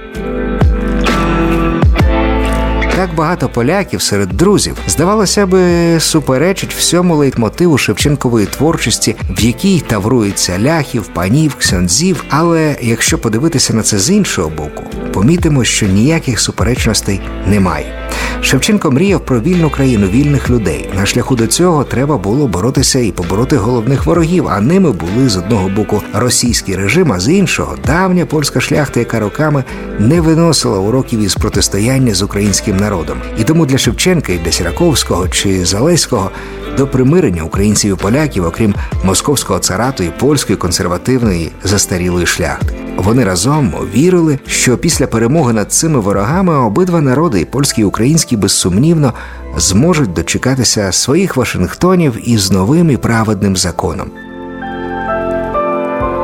Так 3.01 3.15
багато 3.15 3.49
поляків 3.49 4.03
серед 4.03 4.29
друзів 4.29 4.77
здавалося 4.89 5.47
би 5.47 5.61
суперечить 6.01 6.75
всьому 6.75 7.17
лейтмотиву 7.17 7.79
Шевченкової 7.79 8.47
творчості, 8.47 9.17
в 9.31 9.41
якій 9.41 9.81
таврується 9.81 10.59
ляхів, 10.59 11.07
панів, 11.07 11.55
ксьондзів. 11.55 12.25
Але 12.29 12.77
якщо 12.81 13.19
подивитися 13.19 13.75
на 13.75 13.83
це 13.83 13.99
з 13.99 14.11
іншого 14.11 14.49
боку, 14.49 14.83
помітимо, 15.13 15.65
що 15.65 15.87
ніяких 15.87 16.41
суперечностей 16.41 17.21
немає. 17.47 18.01
Шевченко 18.43 18.91
мріяв 18.91 19.21
про 19.21 19.41
вільну 19.41 19.71
країну, 19.71 20.07
вільних 20.07 20.51
людей. 20.51 20.91
На 20.97 21.07
шляху 21.07 21.37
до 21.37 21.47
цього 21.47 21.85
треба 21.85 22.19
було 22.19 22.49
боротися 22.49 22.99
і 22.99 23.13
побороти 23.13 23.57
головних 23.57 24.07
ворогів. 24.07 24.49
А 24.49 24.61
ними 24.61 24.93
були 24.93 25.29
з 25.29 25.37
одного 25.37 25.69
боку 25.69 26.03
російський 26.13 26.77
режим, 26.77 27.13
а 27.13 27.21
з 27.21 27.29
іншого 27.29 27.77
давня 27.87 28.27
польська 28.27 28.61
шляхта, 28.61 29.01
яка 29.01 29.21
роками 29.21 29.65
не 29.99 30.21
виносила 30.21 30.79
уроків 30.79 31.21
із 31.21 31.35
протистояння 31.35 32.15
з 32.15 32.23
українським 32.23 32.77
народом. 32.77 33.19
І 33.39 33.45
тому 33.45 33.67
для 33.67 33.79
Шевченка 33.79 34.33
і 34.33 34.39
для 34.39 34.53
Сіраковського 34.53 35.29
чи 35.29 35.65
Залеського 35.65 36.31
до 36.77 36.87
примирення 36.87 37.43
українців 37.43 37.97
і 37.99 38.03
поляків, 38.03 38.45
окрім 38.45 38.75
московського 39.05 39.59
царату 39.59 40.03
і 40.03 40.11
польської 40.11 40.57
консервативної 40.57 41.51
застарілої 41.65 42.27
шляхти. 42.27 42.90
Вони 43.05 43.25
разом 43.25 43.75
вірили, 43.95 44.39
що 44.47 44.79
після 44.79 45.07
перемоги 45.07 45.53
над 45.53 45.73
цими 45.73 46.01
ворогами 46.01 46.55
обидва 46.55 47.01
народи, 47.01 47.41
і 47.41 47.45
польський 47.45 47.83
і 47.83 47.87
український, 47.87 48.39
безсумнівно 48.39 49.15
зможуть 49.57 50.13
дочекатися 50.13 50.93
своїх 50.93 51.37
Вашингтонів 51.37 52.29
із 52.31 52.51
новим 52.51 52.91
і 52.91 52.97
праведним 52.97 53.57
законом. 53.57 54.11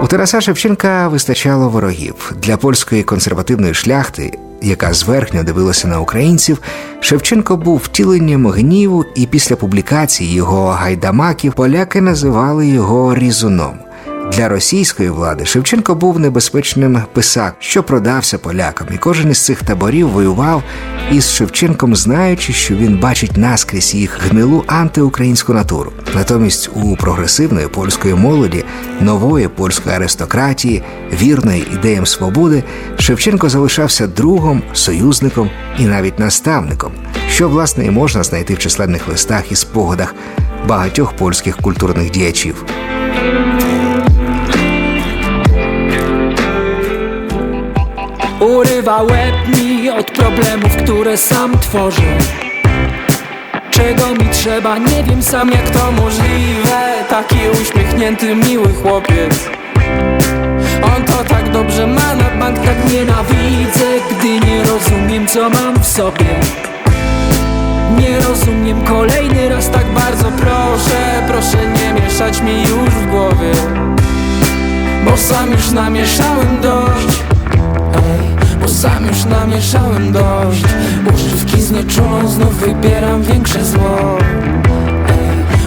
У 0.02 0.06
Тараса 0.06 0.40
Шевченка 0.40 1.08
вистачало 1.08 1.68
ворогів 1.68 2.32
для 2.42 2.56
польської 2.56 3.02
консервативної 3.02 3.74
шляхти, 3.74 4.38
яка 4.62 4.92
зверхньо 4.92 5.42
дивилася 5.42 5.88
на 5.88 6.00
українців. 6.00 6.58
Шевченко 7.00 7.56
був 7.56 7.78
втіленням 7.84 8.46
гніву, 8.46 9.04
і 9.14 9.26
після 9.26 9.56
публікації 9.56 10.34
його 10.34 10.66
гайдамаків 10.66 11.52
поляки 11.52 12.00
називали 12.00 12.66
його 12.66 13.14
різуном. 13.14 13.85
Для 14.32 14.48
російської 14.48 15.10
влади 15.10 15.44
Шевченко 15.46 15.94
був 15.94 16.18
небезпечним 16.18 17.02
писак, 17.12 17.56
що 17.58 17.82
продався 17.82 18.38
полякам, 18.38 18.86
і 18.94 18.98
кожен 18.98 19.30
із 19.30 19.44
цих 19.44 19.62
таборів 19.62 20.08
воював 20.08 20.62
із 21.12 21.30
Шевченком, 21.30 21.96
знаючи, 21.96 22.52
що 22.52 22.74
він 22.74 22.98
бачить 22.98 23.36
наскрізь 23.36 23.94
їх 23.94 24.20
гнилу 24.22 24.64
антиукраїнську 24.66 25.54
натуру. 25.54 25.92
Натомість 26.14 26.70
у 26.74 26.96
прогресивної 26.96 27.68
польської 27.68 28.14
молоді, 28.14 28.64
нової 29.00 29.48
польської 29.48 29.96
аристократії, 29.96 30.82
вірної 31.22 31.66
ідеям 31.74 32.06
свободи, 32.06 32.64
Шевченко 32.98 33.48
залишався 33.48 34.06
другом, 34.06 34.62
союзником 34.72 35.50
і 35.78 35.84
навіть 35.84 36.18
наставником, 36.18 36.92
що 37.30 37.48
власне 37.48 37.86
і 37.86 37.90
можна 37.90 38.22
знайти 38.22 38.54
в 38.54 38.58
численних 38.58 39.08
листах 39.08 39.52
і 39.52 39.56
спогадах 39.56 40.14
багатьох 40.68 41.12
польських 41.12 41.56
культурних 41.56 42.10
діячів. 42.10 42.64
Urywa 48.56 49.02
łeb 49.02 49.34
mi 49.56 49.90
od 49.90 50.10
problemów, 50.10 50.76
które 50.76 51.16
sam 51.16 51.58
tworzę. 51.58 52.18
Czego 53.70 54.14
mi 54.14 54.30
trzeba, 54.30 54.78
nie 54.78 55.04
wiem 55.04 55.22
sam 55.22 55.50
jak 55.50 55.70
to 55.70 55.92
możliwe. 55.92 57.04
Taki 57.10 57.36
uśmiechnięty, 57.62 58.34
miły 58.34 58.72
chłopiec. 58.72 59.50
On 60.82 61.04
to 61.04 61.24
tak 61.28 61.52
dobrze 61.52 61.86
ma, 61.86 62.14
na 62.14 62.30
bank 62.38 62.58
tak 62.58 62.92
nienawidzę 62.92 63.84
Gdy 64.10 64.46
nie 64.46 64.62
rozumiem 64.62 65.26
co 65.26 65.50
mam 65.50 65.80
w 65.80 65.86
sobie. 65.86 66.40
Nie 67.98 68.20
rozumiem 68.20 68.84
kolejny 68.84 69.48
raz 69.48 69.70
tak 69.70 69.86
bardzo 69.86 70.24
proszę. 70.24 71.22
Proszę 71.28 71.58
nie 71.66 72.00
mieszać 72.00 72.40
mi 72.40 72.60
już 72.62 72.90
w 72.90 73.10
głowie. 73.10 73.52
Bo 75.04 75.16
sam 75.16 75.50
już 75.50 75.70
namieszałem 75.70 76.60
dość. 76.62 77.22
Ej, 77.94 78.45
bo 78.66 78.72
sam 78.72 79.06
już 79.06 79.24
namieszałem 79.24 80.12
dość. 80.12 80.64
Używki 81.14 81.62
znieczulą 81.62 82.28
znów 82.28 82.54
wybieram 82.56 83.22
większe 83.22 83.64
zło. 83.64 84.18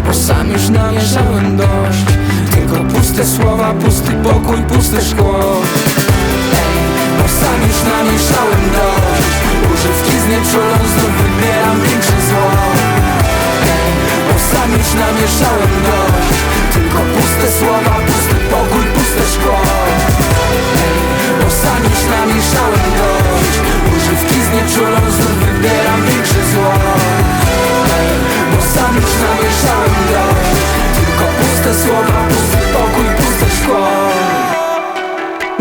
Bo 0.08 0.14
sam 0.14 0.52
już 0.52 0.70
namieszałem 0.70 1.58
dość. 1.58 2.06
Tylko 2.52 2.76
puste 2.76 3.26
słowa, 3.26 3.74
pusty 3.74 4.12
pokój, 4.24 4.58
puste 4.58 5.02
szkło. 5.02 5.40
Bo 7.18 7.26
sam 7.40 7.60
już 7.68 7.80
namieszałem 7.94 8.64
dość. 8.80 9.36
Używki 9.74 10.16
znieczulą 10.26 10.76
znów 10.94 11.12
wybieram 11.22 11.78
większe 11.82 12.18
zło. 12.30 12.52
Bo 14.28 14.40
sam 14.52 14.72
już 14.72 14.90
namieszałem 15.04 15.74
dość. 15.90 16.40
Tylko 16.74 17.00
puste 17.16 17.60
słowa, 17.60 17.96
pusty 18.08 18.36
pokój, 18.52 18.86
puste 18.96 19.24
szkło 19.34 19.39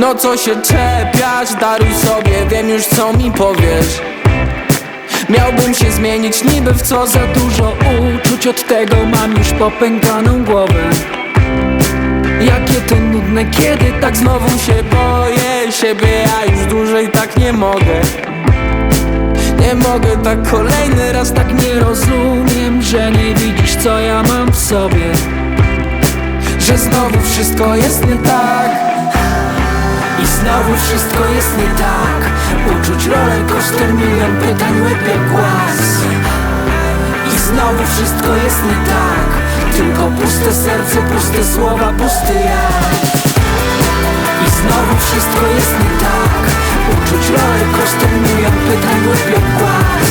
No 0.09 0.15
co 0.15 0.37
się 0.37 0.57
czepiać, 0.63 1.55
daruj 1.61 1.95
sobie, 1.95 2.47
wiem 2.51 2.69
już 2.69 2.87
co 2.87 3.13
mi 3.13 3.33
powiesz. 3.33 4.01
Miałbym 5.29 5.75
się 5.75 5.93
zmienić 5.93 6.45
niby 6.45 6.75
w 6.75 6.83
co 6.83 7.07
za 7.07 7.27
dużo 7.27 7.77
uczuć 8.15 8.47
Od 8.47 8.67
tego 8.67 8.97
mam 9.07 9.37
już 9.37 9.49
popękaną 9.49 10.45
głowę. 10.45 10.83
Jakie 12.41 12.81
to 12.89 12.95
nudne, 12.95 13.45
kiedy 13.45 13.93
tak 14.01 14.17
znowu 14.17 14.59
się 14.59 14.75
boję 14.83 15.73
Siebie 15.73 16.09
ja 16.09 16.55
już 16.55 16.67
dłużej 16.67 17.09
tak 17.09 17.37
nie 17.37 17.53
mogę. 17.53 18.01
Nie 19.61 19.75
mogę 19.75 20.17
tak 20.25 20.51
kolejny 20.51 21.13
raz 21.13 21.33
tak 21.33 21.63
nie 21.63 21.75
rozumiem 21.75 22.83
Że 22.83 23.11
nie 23.11 23.35
widzisz 23.35 23.77
co 23.77 23.99
ja 23.99 24.23
mam 24.23 24.53
w 24.53 24.59
sobie. 24.59 25.13
Że 26.59 26.79
znowu 26.79 27.21
wszystko 27.21 27.77
jest 27.77 28.07
nie 28.07 28.17
tak 28.17 28.88
znowu 30.41 30.77
wszystko 30.77 31.25
jest 31.37 31.53
nie 31.59 31.71
tak. 31.85 32.19
Uczuć 32.73 33.07
rolę 33.07 33.39
kosztem 33.53 33.97
milion 33.97 34.37
pytań 34.37 34.75
łeb 34.85 35.03
jak 35.09 35.23
głaz. 35.33 35.79
I 37.31 37.39
znowu 37.39 37.83
wszystko 37.93 38.31
jest 38.45 38.61
nie 38.69 38.79
tak. 38.95 39.29
Tylko 39.77 40.03
puste 40.19 40.51
serce, 40.65 40.97
puste 41.11 41.41
słowa, 41.55 41.89
pusty 41.99 42.35
ja 42.51 42.67
I 44.47 44.49
znowu 44.61 44.93
wszystko 45.07 45.43
jest 45.57 45.73
nie 45.83 45.93
tak. 46.07 46.43
Uczuć 46.95 47.25
rolę 47.37 47.65
kosztem 47.79 48.13
milion 48.23 48.57
pytań 48.69 48.99
łeb 49.09 49.27
jak 49.37 49.47
głaz. 49.59 50.11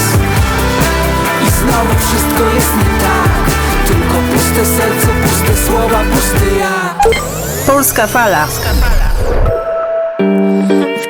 I 1.46 1.48
znowu 1.60 1.94
wszystko 2.06 2.44
jest 2.56 2.74
nie 2.80 2.92
tak. 3.06 3.34
Tylko 3.88 4.16
puste 4.32 4.63
serce, 4.78 5.08
puste 5.24 5.54
słowa, 5.68 6.00
pusty 6.12 6.50
ja 6.60 6.78
Polska 7.68 8.08
fala. 8.08 8.48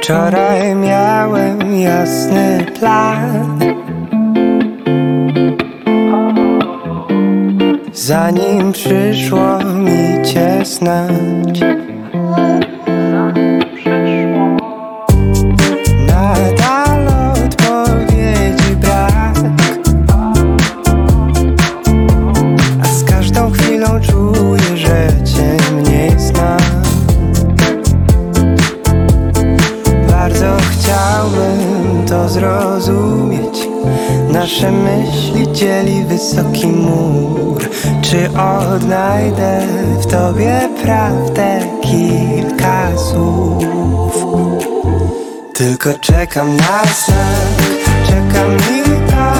Wczoraj 0.01 0.75
miałem 0.75 1.79
jasny 1.79 2.65
plan. 2.79 3.59
Zanim 7.93 8.71
przyszło 8.71 9.59
mi 9.59 10.25
cię 10.25 10.65
znać 10.65 11.59
Nasze 34.57 34.71
myśli 34.71 35.51
dzieli 35.53 36.03
wysoki 36.05 36.67
mur. 36.67 37.69
Czy 38.01 38.29
odnajdę 38.39 39.61
w 40.01 40.05
tobie 40.05 40.69
prawdę 40.81 41.59
kilka 41.81 42.97
słów? 42.97 44.15
Tylko 45.53 45.93
czekam 45.93 46.57
na 46.57 46.83
znak, 46.83 47.57
czekam 48.07 48.57
i 48.57 49.11
tak 49.11 49.36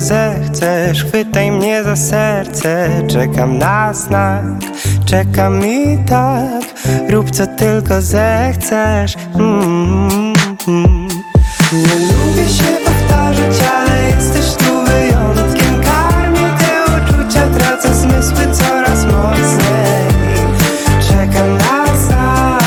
zechcesz 0.00 1.04
Chwytaj 1.04 1.50
mnie 1.50 1.84
za 1.84 1.96
serce. 1.96 2.90
Czekam 3.08 3.58
na 3.58 3.94
znak 3.94 4.44
Czekam 5.08 5.66
i 5.66 5.98
tak. 6.06 6.62
Rób 7.10 7.30
co 7.30 7.46
tylko 7.46 8.02
zechcesz. 8.02 9.14
Mm, 9.34 10.32
mm. 10.68 11.08
Nie 11.72 11.94
lubię 11.94 12.48
się 12.48 12.64
powtarzać, 12.84 13.56
ale 13.76 14.02
jesteś 14.10 14.54
tu 14.54 14.84
wyjątkiem. 14.84 15.82
Karmię 15.82 16.50
te 16.58 16.84
uczucia, 16.84 17.46
tracę 17.58 17.94
zmysły 17.94 18.54
coraz 18.54 19.04
mocniej. 19.04 20.08
Czekam 21.08 21.58
na 21.58 21.96
znak. 21.96 22.62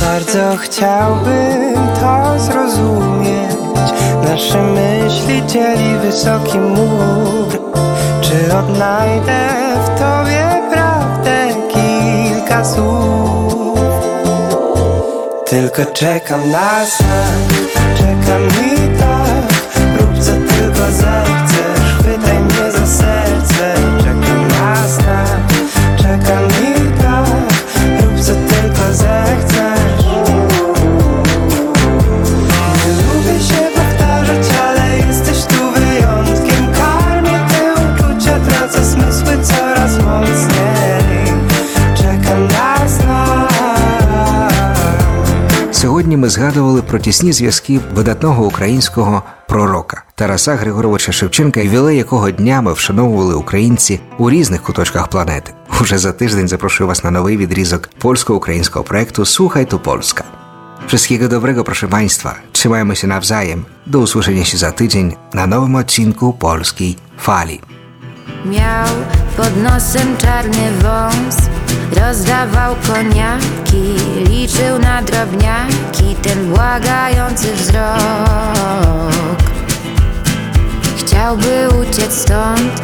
Bardzo 0.00 0.56
chciałbym 0.56 1.74
to 2.00 2.38
zrozumieć 2.38 2.77
Nasze 4.28 4.62
myśli 4.62 5.46
dzieli 5.46 5.98
wysoki 5.98 6.58
mur. 6.58 7.48
Czy 8.20 8.56
odnajdę 8.56 9.48
w 9.84 9.88
tobie 9.88 10.62
prawdę 10.72 11.48
kilka 11.68 12.64
słów? 12.64 13.78
Tylko 15.46 15.84
czekam 15.86 16.50
na 16.50 16.84
znak. 16.84 17.68
Czekam 17.98 18.42
i 18.46 18.98
tak 18.98 19.98
Rób 20.00 20.18
co 20.24 20.32
tylko 20.32 20.90
zechcesz 20.90 21.27
Сьогодні 45.98 46.16
ми 46.16 46.28
згадували 46.28 46.82
про 46.82 46.98
тісні 46.98 47.32
зв'язки 47.32 47.80
видатного 47.94 48.46
українського 48.46 49.22
пророка 49.48 50.02
Тараса 50.14 50.54
Григоровича 50.54 51.12
Шевченка, 51.12 51.60
ювілей 51.60 51.96
якого 51.96 52.30
днями 52.30 52.72
вшановували 52.72 53.34
українці 53.34 54.00
у 54.18 54.30
різних 54.30 54.62
куточках 54.62 55.08
планети. 55.08 55.52
Уже 55.80 55.98
за 55.98 56.12
тиждень 56.12 56.48
запрошую 56.48 56.88
вас 56.88 57.04
на 57.04 57.10
новий 57.10 57.36
відрізок 57.36 57.88
польсько-українського 57.98 58.84
проекту 58.84 59.22
Słuchaj 59.22 59.66
tu 59.66 59.78
Polska. 59.78 60.24
Wszystkiego 60.86 61.28
dobrego, 61.28 61.64
proszę 61.64 61.88
Państwa. 61.88 62.34
Trzymajmy 62.52 62.96
się 62.96 63.06
nawzajem. 63.06 63.64
Do 63.86 63.98
usłyszenia 63.98 64.44
za 64.54 64.72
tydzień 64.72 65.16
na 65.34 65.46
nowym 65.46 65.74
odcinku 65.76 66.32
Polskiej 66.32 66.96
Fali. 67.18 67.77
Miał 68.44 68.88
pod 69.36 69.56
nosem 69.62 70.16
czarny 70.16 70.72
wąs. 70.82 71.36
Rozdawał 71.92 72.74
koniaki 72.86 73.94
Liczył 74.28 74.78
na 74.78 75.02
drobniaki 75.02 76.16
Ten 76.22 76.54
błagający 76.54 77.54
wzrok. 77.54 77.82
Chciałby 80.98 81.68
uciec 81.80 82.12
stąd. 82.12 82.82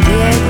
Biegł, 0.00 0.46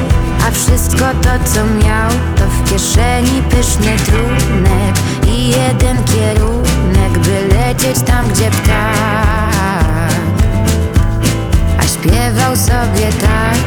a 0.49 0.51
wszystko 0.51 1.05
to 1.23 1.51
co 1.55 1.64
miał 1.64 2.11
To 2.37 2.44
w 2.47 2.71
kieszeni 2.71 3.42
pyszny 3.51 3.97
trunek 4.07 4.97
I 5.27 5.49
jeden 5.49 6.05
kierunek 6.05 7.18
By 7.18 7.55
lecieć 7.55 8.03
tam 8.07 8.29
gdzie 8.29 8.51
ptak 8.51 9.58
śpiewał 12.03 12.57
sobie 12.57 13.09
tak. 13.21 13.59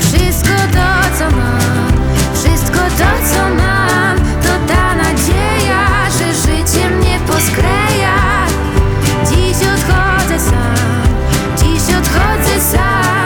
Wszystko 0.00 0.54
to 0.72 1.18
co 1.18 1.30
mam, 1.36 1.92
wszystko 2.34 2.78
to 2.78 3.34
co 3.34 3.54
mam 3.54 4.18
To 4.18 4.72
ta 4.74 4.94
nadzieja, 4.94 5.86
że 6.18 6.34
życie 6.34 6.90
mnie 6.90 7.18
poskleja. 7.26 8.46
Dziś 9.30 9.56
odchodzę 9.56 10.38
sam, 10.38 11.02
dziś 11.56 11.82
odchodzę 11.96 12.60
sam 12.60 13.19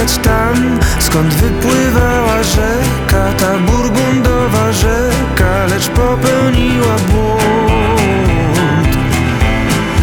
trafiać 0.00 0.18
tam? 0.18 0.78
Skąd 0.98 1.34
wypływała 1.34 2.42
rzeka? 2.42 3.32
Ta 3.38 3.58
burgundowa 3.58 4.72
rzeka 4.72 5.66
Lecz 5.70 5.88
popełniła 5.88 6.96
błąd. 7.12 8.96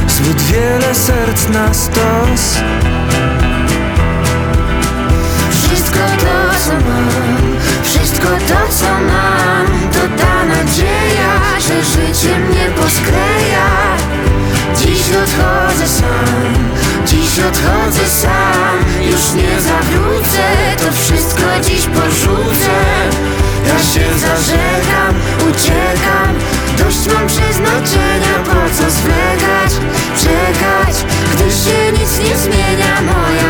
Zbyt 0.08 0.42
wiele 0.42 0.96
serc 0.96 1.50
na 1.50 1.74
stos. 1.74 2.58
Wszystko 5.52 6.00
to 6.00 6.60
co 6.66 6.74
mam, 6.74 7.38
wszystko 7.84 8.28
to 8.28 8.74
co 8.74 8.86
mam 8.86 9.68
To 9.92 10.24
ta 10.24 10.46
nadzieja, 10.46 11.60
że 11.60 11.84
życie 11.84 12.40
mnie 12.40 12.70
poskleja. 12.82 13.68
Dziś 14.78 15.02
odchodzę 15.10 15.67
odchodzę 17.46 18.06
sam 18.10 18.78
Już 19.02 19.34
nie 19.34 19.62
zawrócę, 19.62 20.44
to 20.78 20.92
wszystko 20.92 21.44
dziś 21.62 21.86
porzucę. 21.86 22.78
Ja 23.68 23.80
się 23.84 24.20
zażegam, 24.20 25.16
uciekam 25.50 26.36
Dość 26.78 27.14
mam 27.14 27.28
przeznaczenia, 27.28 28.36
po 28.46 28.76
co 28.76 28.92
zwlekać, 28.92 29.72
czekać 30.18 31.06
Gdy 31.34 31.52
się 31.52 31.92
nic 31.92 32.20
nie 32.30 32.38
zmienia, 32.38 33.02
moja 33.02 33.47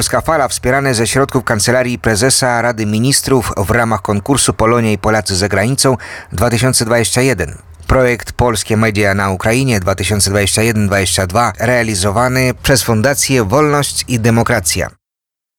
Polska 0.00 0.20
Fala 0.20 0.48
wspierane 0.48 0.94
ze 0.94 1.06
środków 1.06 1.44
Kancelarii 1.44 1.98
Prezesa 1.98 2.62
Rady 2.62 2.86
Ministrów 2.86 3.52
w 3.56 3.70
ramach 3.70 4.02
konkursu 4.02 4.52
Polonia 4.52 4.92
i 4.92 4.98
Polacy 4.98 5.36
za 5.36 5.48
granicą 5.48 5.96
2021. 6.32 7.58
Projekt 7.86 8.32
Polskie 8.32 8.76
Media 8.76 9.14
na 9.14 9.30
Ukrainie 9.30 9.80
2021-2022 9.80 11.52
realizowany 11.58 12.54
przez 12.62 12.82
Fundację 12.82 13.44
Wolność 13.44 14.04
i 14.08 14.20
Demokracja. 14.20 14.99